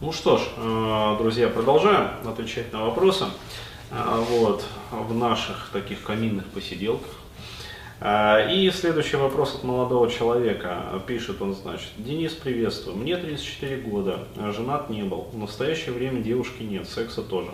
Ну 0.00 0.12
что 0.12 0.36
ж, 0.36 0.42
э, 0.56 1.16
друзья, 1.18 1.48
продолжаем 1.48 2.10
отвечать 2.24 2.72
на 2.72 2.84
вопросы 2.84 3.24
э, 3.90 4.24
вот, 4.30 4.64
в 4.92 5.12
наших 5.12 5.70
таких 5.72 6.04
каминных 6.04 6.46
посиделках. 6.46 7.10
Э, 8.00 8.54
и 8.54 8.70
следующий 8.70 9.16
вопрос 9.16 9.56
от 9.56 9.64
молодого 9.64 10.08
человека. 10.08 11.02
Пишет 11.08 11.42
он, 11.42 11.52
значит, 11.52 11.88
Денис, 11.96 12.32
приветствую. 12.32 12.96
Мне 12.96 13.16
34 13.16 13.78
года, 13.78 14.20
женат 14.56 14.88
не 14.88 15.02
был. 15.02 15.30
В 15.32 15.36
настоящее 15.36 15.90
время 15.90 16.22
девушки 16.22 16.62
нет, 16.62 16.88
секса 16.88 17.22
тоже. 17.22 17.50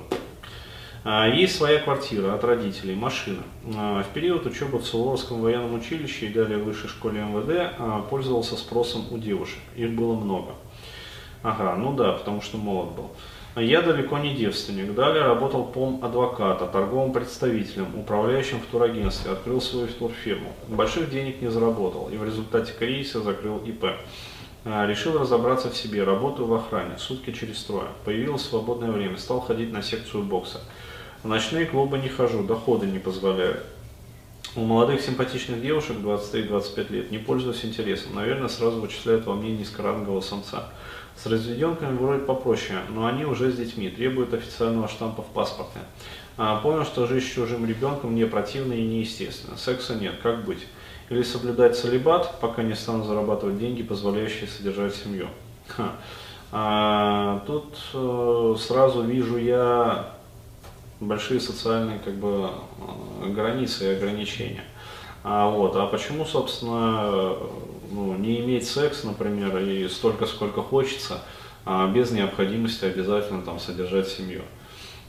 Есть 1.34 1.56
своя 1.56 1.80
квартира 1.80 2.34
от 2.34 2.44
родителей, 2.44 2.94
машина. 2.94 3.42
В 3.62 4.06
период 4.12 4.46
учебы 4.46 4.78
в 4.78 4.86
Суворовском 4.86 5.40
военном 5.40 5.74
училище 5.74 6.26
и 6.26 6.32
далее 6.32 6.58
в 6.58 6.64
высшей 6.64 6.88
школе 6.88 7.22
МВД 7.22 8.08
пользовался 8.08 8.56
спросом 8.56 9.04
у 9.10 9.18
девушек. 9.18 9.58
Их 9.76 9.92
было 9.92 10.14
много. 10.14 10.54
Ага, 11.44 11.76
ну 11.76 11.94
да, 11.94 12.12
потому 12.12 12.40
что 12.40 12.56
молод 12.56 12.92
был. 12.92 13.10
Я 13.62 13.82
далеко 13.82 14.18
не 14.18 14.34
девственник. 14.34 14.94
Далее 14.94 15.24
работал 15.24 15.64
пом 15.64 16.02
адвоката, 16.02 16.66
торговым 16.66 17.12
представителем, 17.12 17.86
управляющим 17.98 18.60
в 18.60 18.66
турагентстве, 18.66 19.30
открыл 19.30 19.60
свою 19.60 19.86
турфирму. 19.88 20.54
Больших 20.68 21.10
денег 21.10 21.42
не 21.42 21.48
заработал 21.48 22.08
и 22.08 22.16
в 22.16 22.24
результате 22.24 22.72
кризиса 22.72 23.20
закрыл 23.20 23.58
ИП. 23.58 23.84
А, 24.64 24.86
решил 24.86 25.18
разобраться 25.18 25.68
в 25.68 25.76
себе, 25.76 26.02
работаю 26.02 26.48
в 26.48 26.54
охране, 26.54 26.96
сутки 26.96 27.30
через 27.30 27.62
трое. 27.62 27.88
Появилось 28.06 28.48
свободное 28.48 28.90
время, 28.90 29.18
стал 29.18 29.40
ходить 29.40 29.70
на 29.70 29.82
секцию 29.82 30.22
бокса. 30.22 30.62
В 31.22 31.28
ночные 31.28 31.66
клубы 31.66 31.98
не 31.98 32.08
хожу, 32.08 32.42
доходы 32.42 32.86
не 32.86 32.98
позволяют. 32.98 33.62
У 34.56 34.60
молодых 34.60 35.00
симпатичных 35.00 35.60
девушек 35.60 35.96
23-25 35.96 36.92
лет 36.92 37.10
не 37.10 37.18
пользуюсь 37.18 37.64
интересом. 37.64 38.14
Наверное, 38.14 38.46
сразу 38.46 38.80
вычисляют 38.80 39.26
во 39.26 39.34
мне 39.34 39.50
низкорангового 39.50 40.20
самца. 40.20 40.68
С 41.16 41.26
разведенками 41.26 41.96
вроде 41.96 42.22
попроще, 42.22 42.78
но 42.90 43.06
они 43.06 43.24
уже 43.24 43.50
с 43.50 43.56
детьми, 43.56 43.88
требуют 43.88 44.32
официального 44.32 44.86
штампа 44.86 45.22
в 45.22 45.26
паспорте. 45.26 45.80
А, 46.36 46.60
понял, 46.60 46.84
что 46.84 47.08
жить 47.08 47.24
с 47.24 47.34
чужим 47.34 47.66
ребенком 47.66 48.12
мне 48.12 48.26
противно 48.26 48.74
и 48.74 48.84
неестественно. 48.84 49.56
Секса 49.56 49.96
нет, 49.96 50.14
как 50.22 50.44
быть? 50.44 50.64
Или 51.10 51.22
соблюдать 51.22 51.76
целебат, 51.76 52.38
пока 52.40 52.62
не 52.62 52.74
стану 52.74 53.02
зарабатывать 53.02 53.58
деньги, 53.58 53.82
позволяющие 53.82 54.48
содержать 54.48 54.94
семью. 54.94 55.28
А, 56.56 57.42
тут 57.48 57.76
э, 57.94 58.54
сразу 58.60 59.02
вижу 59.02 59.38
я 59.38 60.14
большие 61.06 61.40
социальные 61.40 61.98
как 61.98 62.14
бы, 62.14 62.50
э, 63.22 63.30
границы 63.30 63.84
и 63.84 63.96
ограничения. 63.96 64.64
А, 65.22 65.48
вот. 65.48 65.74
а 65.76 65.86
почему, 65.86 66.26
собственно, 66.26 67.36
ну, 67.90 68.14
не 68.16 68.40
иметь 68.40 68.66
секс, 68.68 69.04
например, 69.04 69.58
и 69.58 69.88
столько, 69.88 70.26
сколько 70.26 70.60
хочется, 70.60 71.22
а, 71.64 71.88
без 71.90 72.10
необходимости 72.10 72.84
обязательно 72.84 73.42
там 73.42 73.58
содержать 73.58 74.08
семью? 74.08 74.42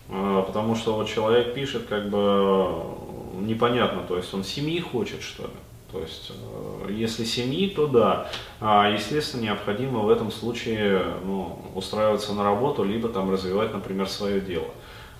А, 0.10 0.44
потому 0.44 0.76
что 0.76 0.96
вот 0.96 1.10
человек 1.10 1.54
пишет, 1.54 1.88
как 1.88 2.10
бы 2.10 2.96
непонятно, 3.42 4.04
то 4.08 4.16
есть 4.16 4.34
он 4.34 4.44
семьи 4.44 4.80
хочет, 4.80 5.22
что 5.22 5.44
ли? 5.44 5.50
То 5.92 6.02
есть, 6.02 6.32
э, 6.32 6.92
если 6.92 7.23
семьи, 7.23 7.70
то 7.70 7.88
да. 7.88 8.30
А, 8.60 8.90
естественно, 8.90 9.42
необходимо 9.42 10.00
в 10.00 10.10
этом 10.10 10.32
случае 10.32 11.04
ну, 11.26 11.60
устраиваться 11.73 12.34
на 12.34 12.44
работу, 12.44 12.84
либо 12.84 13.10
там 13.10 13.32
развивать, 13.32 13.73
например, 13.73 14.10
свое 14.10 14.42
дело. 14.42 14.68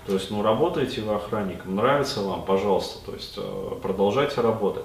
То 0.06 0.12
есть, 0.12 0.30
ну, 0.30 0.42
работаете 0.42 1.00
вы 1.00 1.14
охранником, 1.14 1.74
нравится 1.74 2.20
вам, 2.20 2.44
пожалуйста, 2.44 3.04
то 3.04 3.12
есть, 3.12 3.34
э, 3.36 3.70
продолжайте 3.82 4.40
работать. 4.40 4.84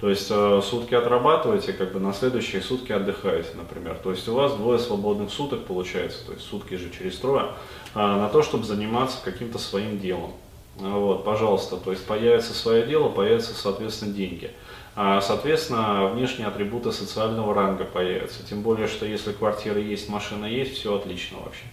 То 0.00 0.08
есть, 0.08 0.28
э, 0.30 0.60
сутки 0.64 0.94
отрабатываете, 0.94 1.74
как 1.74 1.92
бы 1.92 2.00
на 2.00 2.14
следующие 2.14 2.62
сутки 2.62 2.90
отдыхаете, 2.90 3.50
например. 3.54 3.98
То 4.02 4.10
есть, 4.10 4.26
у 4.28 4.34
вас 4.34 4.54
двое 4.54 4.78
свободных 4.78 5.30
суток 5.30 5.66
получается, 5.66 6.26
то 6.26 6.32
есть, 6.32 6.44
сутки 6.44 6.74
же 6.74 6.90
через 6.90 7.18
трое, 7.18 7.48
а, 7.94 8.16
на 8.18 8.28
то, 8.28 8.42
чтобы 8.42 8.64
заниматься 8.64 9.18
каким-то 9.22 9.58
своим 9.58 10.00
делом. 10.00 10.32
Вот, 10.76 11.24
пожалуйста, 11.24 11.76
то 11.76 11.90
есть, 11.90 12.06
появится 12.06 12.54
свое 12.54 12.86
дело, 12.86 13.10
появятся, 13.10 13.54
соответственно, 13.54 14.14
деньги. 14.14 14.50
А, 14.96 15.20
соответственно, 15.20 16.06
внешние 16.08 16.48
атрибуты 16.48 16.92
социального 16.92 17.54
ранга 17.54 17.84
появятся. 17.84 18.44
Тем 18.44 18.62
более, 18.62 18.88
что 18.88 19.04
если 19.04 19.32
квартира 19.32 19.78
есть, 19.78 20.08
машина 20.08 20.46
есть, 20.46 20.78
все 20.78 20.96
отлично 20.96 21.38
вообще. 21.44 21.64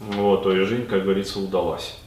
Вот, 0.00 0.42
то 0.42 0.52
есть 0.52 0.68
жизнь, 0.68 0.86
как 0.86 1.02
говорится, 1.02 1.40
удалась. 1.40 1.98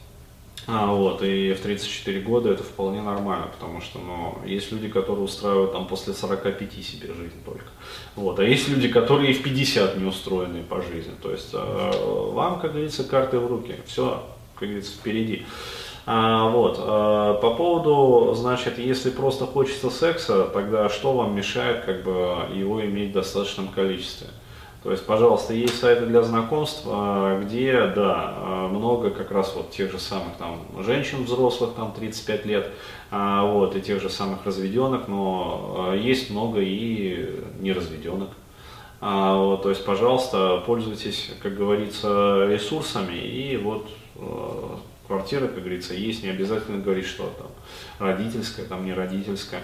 А, 0.71 0.85
вот, 0.85 1.23
и 1.23 1.53
в 1.53 1.61
34 1.61 2.21
года 2.21 2.51
это 2.51 2.61
вполне 2.61 3.01
нормально, 3.01 3.47
потому 3.47 3.81
что 3.81 3.97
ну, 3.97 4.37
есть 4.45 4.71
люди, 4.71 4.87
которые 4.87 5.23
устраивают 5.23 5.71
там 5.71 5.87
после 5.87 6.13
45 6.13 6.71
себе 6.73 7.07
жизнь 7.07 7.43
только. 7.43 7.65
Вот, 8.15 8.39
а 8.39 8.43
есть 8.43 8.69
люди, 8.69 8.87
которые 8.87 9.31
и 9.31 9.33
в 9.33 9.41
50 9.41 9.97
не 9.97 10.05
устроены 10.05 10.61
по 10.61 10.81
жизни. 10.81 11.13
То 11.23 11.31
есть 11.31 11.49
э, 11.53 12.31
вам, 12.33 12.59
как 12.59 12.73
говорится, 12.73 13.03
карты 13.03 13.39
в 13.39 13.47
руки. 13.47 13.75
Все, 13.87 14.23
как 14.55 14.67
говорится, 14.67 14.91
впереди. 14.91 15.45
А, 16.05 16.49
вот, 16.49 16.77
а, 16.79 17.33
по 17.35 17.55
поводу, 17.55 18.35
значит, 18.35 18.77
если 18.77 19.09
просто 19.09 19.47
хочется 19.47 19.89
секса, 19.89 20.45
тогда 20.45 20.87
что 20.89 21.13
вам 21.13 21.35
мешает 21.35 21.83
как 21.85 22.03
бы 22.03 22.45
его 22.53 22.85
иметь 22.85 23.09
в 23.09 23.13
достаточном 23.13 23.69
количестве? 23.69 24.27
То 24.81 24.91
есть, 24.91 25.05
пожалуйста, 25.05 25.53
есть 25.53 25.77
сайты 25.77 26.05
для 26.05 26.21
знакомств, 26.23 26.83
а, 26.85 27.41
где, 27.41 27.73
да, 27.87 28.33
а, 28.37 28.67
много 28.69 29.09
как 29.09 29.29
раз 29.31 29.53
вот 29.53 29.71
тех 29.71 29.91
же 29.91 29.99
самых 29.99 30.37
там 30.37 30.61
женщин 30.85 31.25
взрослых, 31.25 31.71
там 31.75 31.91
35 31.91 32.45
лет, 32.45 32.71
а, 33.11 33.43
вот, 33.43 33.75
и 33.75 33.81
тех 33.81 34.01
же 34.01 34.09
самых 34.09 34.45
разведенных, 34.45 35.09
но 35.09 35.93
есть 35.97 36.29
много 36.29 36.61
и 36.61 37.41
неразведенных. 37.59 38.29
Вот, 39.01 39.61
то 39.63 39.69
есть, 39.69 39.85
пожалуйста, 39.85 40.61
пользуйтесь, 40.65 41.31
как 41.41 41.55
говорится, 41.55 42.45
ресурсами 42.49 43.15
и 43.15 43.55
вот 43.55 43.87
квартира, 45.09 45.47
как 45.47 45.57
говорится, 45.59 45.95
есть, 45.95 46.23
не 46.23 46.29
обязательно 46.29 46.77
говорить, 46.77 47.07
что 47.07 47.33
там 47.35 47.47
родительская, 47.97 48.65
там 48.65 48.85
не 48.85 48.93
родительская. 48.93 49.63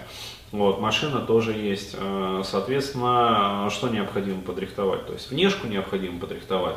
Вот, 0.50 0.80
машина 0.80 1.20
тоже 1.20 1.52
есть. 1.52 1.94
Э, 1.96 2.42
соответственно, 2.44 3.68
что 3.70 3.88
необходимо 3.88 4.42
подрихтовать? 4.42 5.06
То 5.06 5.12
есть 5.12 5.30
внешку 5.30 5.68
необходимо 5.68 6.18
подрихтовать. 6.18 6.76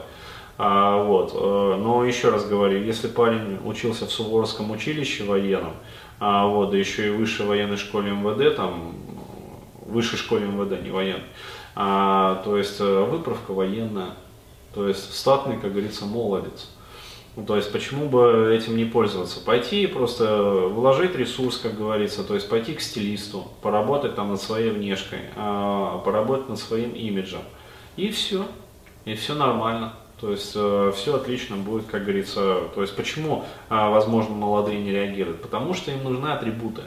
А, 0.59 1.03
вот. 1.03 1.31
Э, 1.34 1.78
но 1.81 2.06
еще 2.06 2.30
раз 2.30 2.46
говорю, 2.47 2.84
если 2.84 3.07
парень 3.07 3.57
учился 3.66 4.06
в 4.06 4.12
Суворовском 4.12 4.69
училище 4.69 5.24
военном, 5.24 5.74
а, 6.19 6.46
вот, 6.46 6.69
да 6.69 6.78
еще 6.78 7.07
и 7.07 7.09
высшей 7.09 7.47
военной 7.47 7.78
школе 7.78 8.12
МВД, 8.12 8.56
там, 8.56 8.94
высшей 9.88 10.19
школе 10.19 10.46
МВД, 10.46 10.84
не 10.84 10.91
военной, 10.91 11.24
а, 11.75 12.41
то 12.44 12.56
есть 12.56 12.80
э, 12.80 13.03
выправка 13.03 13.51
военная, 13.51 14.12
то 14.75 14.88
есть 14.88 15.16
статный, 15.16 15.57
как 15.57 15.72
говорится, 15.72 16.06
молодец. 16.06 16.69
Ну, 17.39 17.45
то 17.45 17.55
есть 17.55 17.72
почему 17.72 18.09
бы 18.09 18.53
этим 18.53 18.75
не 18.75 18.83
пользоваться? 18.83 19.39
Пойти 19.39 19.83
и 19.83 19.88
просто 19.88 20.44
вложить 20.67 21.16
ресурс, 21.16 21.57
как 21.57 21.77
говорится, 21.77 22.25
то 22.25 22.33
есть 22.33 22.50
пойти 22.50 22.73
к 22.73 22.81
стилисту, 22.81 23.47
поработать 23.61 24.16
там 24.16 24.31
над 24.31 24.41
своей 24.41 24.72
внешкой, 24.72 25.19
а, 25.38 26.00
поработать 26.00 26.50
над 26.50 26.59
своим 26.59 26.91
имиджем. 26.91 27.39
И 27.95 28.09
все. 28.09 28.45
И 29.05 29.13
все 29.13 29.35
нормально. 29.35 29.94
То 30.19 30.31
есть 30.31 30.51
э, 30.53 30.91
все 30.97 31.16
отлично 31.16 31.55
будет, 31.55 31.85
как 31.85 32.01
говорится. 32.01 32.63
То 32.75 32.81
есть 32.81 32.94
почему, 32.94 33.45
э, 33.69 33.89
возможно, 33.89 34.35
молодые 34.35 34.77
не 34.81 34.91
реагируют? 34.91 35.41
Потому 35.41 35.73
что 35.73 35.91
им 35.91 36.03
нужны 36.03 36.27
атрибуты. 36.27 36.81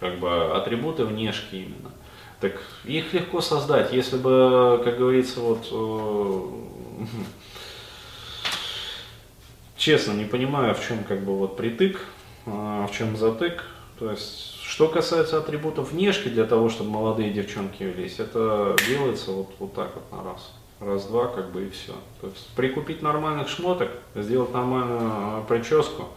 Как 0.00 0.18
бы 0.18 0.52
атрибуты 0.56 1.04
внешки 1.04 1.54
именно. 1.54 1.92
Так 2.40 2.60
их 2.84 3.12
легко 3.14 3.40
создать, 3.40 3.92
если 3.92 4.16
бы, 4.16 4.82
как 4.82 4.98
говорится, 4.98 5.38
вот 5.38 5.68
э, 5.70 7.06
честно 9.82 10.12
не 10.12 10.24
понимаю, 10.24 10.76
в 10.76 10.86
чем 10.86 11.02
как 11.02 11.24
бы 11.24 11.36
вот 11.36 11.56
притык, 11.56 11.98
а, 12.46 12.86
в 12.86 12.96
чем 12.96 13.16
затык. 13.16 13.64
То 13.98 14.10
есть, 14.10 14.62
что 14.62 14.88
касается 14.88 15.38
атрибутов 15.38 15.90
внешки 15.90 16.28
для 16.28 16.44
того, 16.44 16.68
чтобы 16.68 16.90
молодые 16.90 17.32
девчонки 17.32 17.82
велись, 17.82 18.20
это 18.20 18.76
делается 18.88 19.32
вот, 19.32 19.50
вот 19.58 19.74
так 19.74 19.92
вот 19.94 20.12
на 20.12 20.30
раз. 20.30 20.52
Раз-два, 20.78 21.26
как 21.26 21.50
бы 21.50 21.66
и 21.66 21.70
все. 21.70 21.94
То 22.20 22.28
есть 22.28 22.46
прикупить 22.54 23.02
нормальных 23.02 23.48
шмоток, 23.48 23.90
сделать 24.14 24.52
нормальную 24.52 25.00
а, 25.02 25.44
прическу, 25.48 26.08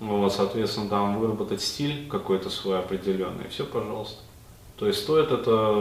вот, 0.00 0.32
соответственно, 0.32 0.90
там 0.90 1.18
выработать 1.18 1.62
стиль 1.62 2.08
какой-то 2.10 2.50
свой 2.50 2.78
определенный, 2.78 3.48
все, 3.48 3.64
пожалуйста. 3.64 4.22
То 4.76 4.86
есть 4.86 5.00
стоит 5.00 5.32
это 5.32 5.74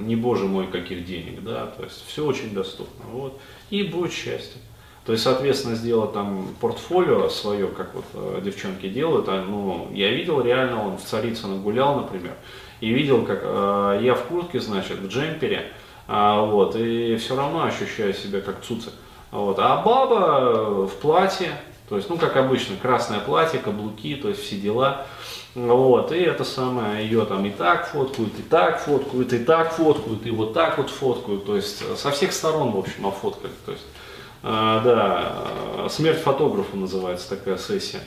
не 0.00 0.14
боже 0.14 0.44
мой 0.44 0.66
каких 0.66 1.06
денег, 1.06 1.42
да, 1.42 1.66
то 1.66 1.84
есть 1.84 2.04
все 2.06 2.24
очень 2.24 2.54
доступно, 2.54 3.06
вот, 3.10 3.40
и 3.70 3.82
будет 3.82 4.12
счастье. 4.12 4.60
То 5.04 5.12
есть, 5.12 5.24
соответственно, 5.24 5.74
сделать 5.74 6.14
там 6.14 6.48
портфолио 6.60 7.28
свое, 7.28 7.66
как 7.68 7.94
вот 7.94 8.04
э, 8.14 8.40
девчонки 8.42 8.88
делают, 8.88 9.28
а, 9.28 9.44
ну, 9.46 9.88
я 9.92 10.10
видел 10.10 10.40
реально, 10.40 10.86
он 10.86 10.96
в 10.96 11.02
Царицыно 11.02 11.56
гулял, 11.56 11.96
например, 11.96 12.32
и 12.80 12.88
видел, 12.88 13.22
как 13.26 13.40
э, 13.42 14.00
я 14.02 14.14
в 14.14 14.22
куртке, 14.22 14.60
значит, 14.60 14.98
в 15.00 15.08
джемпере, 15.08 15.72
а, 16.08 16.40
вот, 16.40 16.74
и 16.76 17.16
все 17.16 17.36
равно 17.36 17.64
ощущаю 17.64 18.14
себя 18.14 18.40
как 18.40 18.62
цуцик. 18.62 18.94
Вот, 19.30 19.58
а 19.58 19.82
баба 19.82 20.86
в 20.86 20.94
платье, 21.02 21.50
то 21.90 21.96
есть, 21.96 22.08
ну, 22.08 22.16
как 22.16 22.36
обычно, 22.36 22.76
красное 22.80 23.20
платье, 23.20 23.60
каблуки, 23.60 24.14
то 24.14 24.30
есть 24.30 24.40
все 24.40 24.56
дела. 24.56 25.06
Вот, 25.54 26.12
и 26.12 26.18
это 26.18 26.44
самое, 26.44 27.04
ее 27.04 27.26
там 27.26 27.44
и 27.44 27.50
так 27.50 27.88
фоткают, 27.88 28.38
и 28.38 28.42
так 28.42 28.80
фоткают, 28.80 29.32
и 29.34 29.38
так 29.38 29.72
фоткают, 29.72 30.26
и 30.26 30.30
вот 30.30 30.54
так 30.54 30.78
вот 30.78 30.88
фоткают, 30.88 31.44
то 31.44 31.56
есть 31.56 31.98
со 31.98 32.10
всех 32.10 32.32
сторон, 32.32 32.70
в 32.72 32.78
общем, 32.78 33.06
офоткали. 33.06 33.52
То 33.66 33.72
есть 33.72 33.84
А, 33.84 34.13
да, 34.44 35.88
смерть 35.88 36.20
фотографу 36.20 36.76
называется 36.76 37.30
такая 37.30 37.56
сессия. 37.56 38.00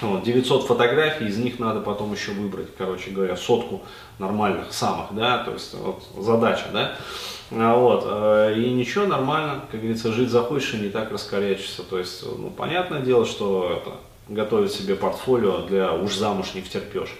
Вот, 0.00 0.24
900 0.24 0.66
фотографий, 0.66 1.26
из 1.26 1.38
них 1.38 1.58
надо 1.58 1.80
потом 1.80 2.12
еще 2.12 2.32
выбрать, 2.32 2.68
короче 2.76 3.10
говоря, 3.10 3.36
сотку 3.36 3.82
нормальных 4.18 4.72
самых, 4.72 5.12
да, 5.12 5.44
то 5.44 5.52
есть 5.52 5.74
вот 5.74 6.02
задача, 6.18 6.64
да. 6.72 6.96
А 7.52 7.76
вот, 7.76 8.04
э, 8.06 8.54
и 8.56 8.72
ничего, 8.72 9.06
нормально, 9.06 9.64
как 9.70 9.80
говорится, 9.80 10.10
жить 10.12 10.30
захочешь 10.30 10.74
и 10.74 10.78
не 10.78 10.88
так 10.88 11.12
раскорячишься. 11.12 11.82
То 11.82 11.98
есть, 11.98 12.24
ну, 12.24 12.50
понятное 12.50 13.00
дело, 13.00 13.26
что 13.26 13.80
это, 13.80 13.96
готовить 14.28 14.72
себе 14.72 14.94
портфолио 14.94 15.58
для 15.66 15.92
уж 15.92 16.16
замуж 16.16 16.54
не 16.54 16.62
втерпешь. 16.62 17.14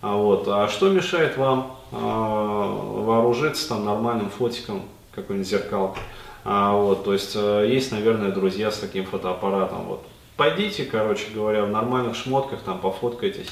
А, 0.00 0.16
вот, 0.16 0.48
а 0.48 0.68
что 0.68 0.88
мешает 0.88 1.36
вам 1.36 1.76
э, 1.92 1.96
вооружиться 1.96 3.68
там 3.68 3.84
нормальным 3.84 4.30
фотиком, 4.30 4.82
какой-нибудь 5.14 5.48
зеркалкой? 5.48 6.02
А, 6.44 6.72
вот, 6.74 7.04
то 7.04 7.12
есть, 7.12 7.32
э, 7.34 7.66
есть, 7.68 7.92
наверное, 7.92 8.30
друзья 8.30 8.70
с 8.70 8.78
таким 8.78 9.04
фотоаппаратом. 9.04 9.84
Вот. 9.86 10.06
Пойдите, 10.36 10.84
короче 10.84 11.30
говоря, 11.34 11.64
в 11.64 11.70
нормальных 11.70 12.16
шмотках, 12.16 12.60
там, 12.60 12.78
пофоткайтесь. 12.78 13.48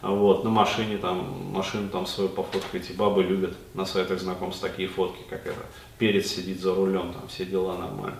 Вот, 0.00 0.44
на 0.44 0.50
машине 0.50 0.96
там, 0.96 1.50
машину 1.52 1.88
там 1.88 2.06
свою 2.06 2.30
пофоткайте. 2.30 2.92
Бабы 2.92 3.24
любят 3.24 3.54
на 3.74 3.84
сайтах 3.84 4.20
знакомств 4.20 4.62
такие 4.62 4.88
фотки, 4.88 5.18
как 5.28 5.44
это. 5.44 5.58
Перец 5.98 6.28
сидит 6.28 6.60
за 6.60 6.72
рулем, 6.72 7.12
там 7.12 7.26
все 7.26 7.44
дела 7.44 7.76
нормально. 7.76 8.18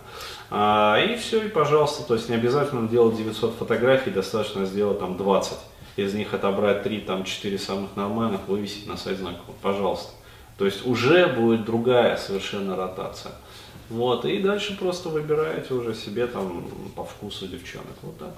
А, 0.49 0.99
и 0.99 1.15
все, 1.15 1.41
и 1.45 1.47
пожалуйста, 1.47 2.03
то 2.03 2.15
есть 2.15 2.27
не 2.27 2.35
обязательно 2.35 2.89
делать 2.89 3.15
900 3.15 3.55
фотографий, 3.55 4.11
достаточно 4.11 4.65
сделать 4.65 4.99
там 4.99 5.15
20. 5.15 5.57
Из 5.95 6.13
них 6.13 6.33
отобрать 6.33 6.83
3, 6.83 6.99
там 7.01 7.23
4 7.23 7.57
самых 7.57 7.95
нормальных, 7.95 8.41
вывесить 8.47 8.85
на 8.85 8.97
сайт 8.97 9.19
знакомств, 9.19 9.61
пожалуйста. 9.61 10.11
То 10.57 10.65
есть 10.65 10.85
уже 10.85 11.27
будет 11.27 11.63
другая 11.63 12.17
совершенно 12.17 12.75
ротация. 12.75 13.31
Вот, 13.89 14.25
и 14.25 14.39
дальше 14.39 14.77
просто 14.77 15.09
выбираете 15.09 15.73
уже 15.73 15.95
себе 15.95 16.27
там 16.27 16.69
по 16.95 17.03
вкусу 17.03 17.47
девчонок. 17.47 17.95
Вот 18.03 18.17
так. 18.19 18.33